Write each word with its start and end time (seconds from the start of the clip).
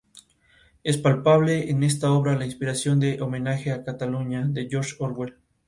Es 0.83 0.97
palpable 0.97 1.69
en 1.69 1.83
esta 1.83 2.11
obra 2.11 2.35
la 2.35 2.45
inspiración 2.47 2.99
de 2.99 3.21
"Homenaje 3.21 3.71
a 3.71 3.83
Cataluña" 3.83 4.47
de 4.49 4.67
George 4.67 4.95
Orwell. 4.97 5.35